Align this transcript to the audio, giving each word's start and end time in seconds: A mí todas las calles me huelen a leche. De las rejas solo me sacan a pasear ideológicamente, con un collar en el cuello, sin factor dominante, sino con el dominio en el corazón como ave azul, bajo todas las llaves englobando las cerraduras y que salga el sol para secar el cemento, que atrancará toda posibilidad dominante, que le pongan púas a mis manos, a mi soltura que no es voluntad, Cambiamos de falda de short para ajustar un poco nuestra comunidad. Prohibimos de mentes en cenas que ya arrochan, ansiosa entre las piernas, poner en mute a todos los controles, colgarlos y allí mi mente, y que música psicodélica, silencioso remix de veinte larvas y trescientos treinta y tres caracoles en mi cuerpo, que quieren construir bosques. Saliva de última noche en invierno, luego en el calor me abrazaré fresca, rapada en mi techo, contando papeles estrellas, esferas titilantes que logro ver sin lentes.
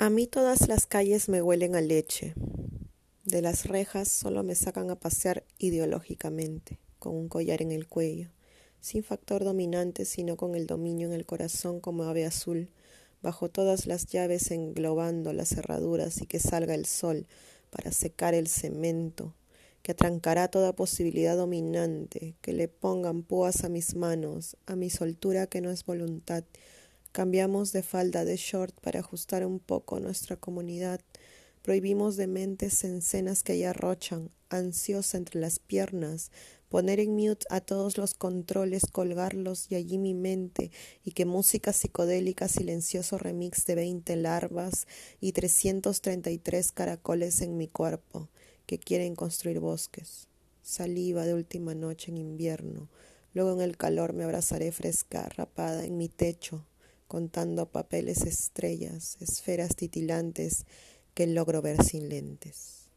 A 0.00 0.10
mí 0.10 0.28
todas 0.28 0.68
las 0.68 0.86
calles 0.86 1.28
me 1.28 1.42
huelen 1.42 1.74
a 1.74 1.80
leche. 1.80 2.34
De 3.24 3.42
las 3.42 3.66
rejas 3.66 4.06
solo 4.06 4.44
me 4.44 4.54
sacan 4.54 4.92
a 4.92 4.94
pasear 4.94 5.42
ideológicamente, 5.58 6.78
con 7.00 7.16
un 7.16 7.28
collar 7.28 7.62
en 7.62 7.72
el 7.72 7.88
cuello, 7.88 8.28
sin 8.80 9.02
factor 9.02 9.42
dominante, 9.42 10.04
sino 10.04 10.36
con 10.36 10.54
el 10.54 10.68
dominio 10.68 11.08
en 11.08 11.14
el 11.14 11.26
corazón 11.26 11.80
como 11.80 12.04
ave 12.04 12.24
azul, 12.24 12.70
bajo 13.22 13.48
todas 13.48 13.86
las 13.86 14.06
llaves 14.06 14.52
englobando 14.52 15.32
las 15.32 15.48
cerraduras 15.48 16.22
y 16.22 16.26
que 16.26 16.38
salga 16.38 16.76
el 16.76 16.86
sol 16.86 17.26
para 17.70 17.90
secar 17.90 18.34
el 18.34 18.46
cemento, 18.46 19.34
que 19.82 19.90
atrancará 19.90 20.46
toda 20.46 20.76
posibilidad 20.76 21.36
dominante, 21.36 22.36
que 22.40 22.52
le 22.52 22.68
pongan 22.68 23.24
púas 23.24 23.64
a 23.64 23.68
mis 23.68 23.96
manos, 23.96 24.56
a 24.66 24.76
mi 24.76 24.90
soltura 24.90 25.48
que 25.48 25.60
no 25.60 25.72
es 25.72 25.84
voluntad, 25.84 26.44
Cambiamos 27.18 27.72
de 27.72 27.82
falda 27.82 28.24
de 28.24 28.36
short 28.36 28.78
para 28.80 29.00
ajustar 29.00 29.44
un 29.44 29.58
poco 29.58 29.98
nuestra 29.98 30.36
comunidad. 30.36 31.00
Prohibimos 31.62 32.16
de 32.16 32.28
mentes 32.28 32.84
en 32.84 33.02
cenas 33.02 33.42
que 33.42 33.58
ya 33.58 33.70
arrochan, 33.70 34.30
ansiosa 34.50 35.18
entre 35.18 35.40
las 35.40 35.58
piernas, 35.58 36.30
poner 36.68 37.00
en 37.00 37.16
mute 37.16 37.44
a 37.50 37.60
todos 37.60 37.98
los 37.98 38.14
controles, 38.14 38.86
colgarlos 38.92 39.66
y 39.68 39.74
allí 39.74 39.98
mi 39.98 40.14
mente, 40.14 40.70
y 41.02 41.10
que 41.10 41.24
música 41.24 41.72
psicodélica, 41.72 42.46
silencioso 42.46 43.18
remix 43.18 43.66
de 43.66 43.74
veinte 43.74 44.14
larvas 44.14 44.86
y 45.20 45.32
trescientos 45.32 46.00
treinta 46.02 46.30
y 46.30 46.38
tres 46.38 46.70
caracoles 46.70 47.40
en 47.40 47.56
mi 47.56 47.66
cuerpo, 47.66 48.28
que 48.64 48.78
quieren 48.78 49.16
construir 49.16 49.58
bosques. 49.58 50.28
Saliva 50.62 51.24
de 51.24 51.34
última 51.34 51.74
noche 51.74 52.12
en 52.12 52.16
invierno, 52.16 52.88
luego 53.34 53.54
en 53.54 53.62
el 53.62 53.76
calor 53.76 54.12
me 54.12 54.22
abrazaré 54.22 54.70
fresca, 54.70 55.28
rapada 55.30 55.84
en 55.84 55.96
mi 55.96 56.08
techo, 56.08 56.64
contando 57.08 57.70
papeles 57.70 58.24
estrellas, 58.26 59.16
esferas 59.20 59.74
titilantes 59.74 60.66
que 61.14 61.26
logro 61.26 61.62
ver 61.62 61.82
sin 61.82 62.08
lentes. 62.08 62.87